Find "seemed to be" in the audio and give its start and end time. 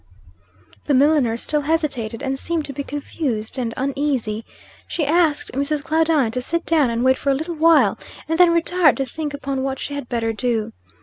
2.39-2.83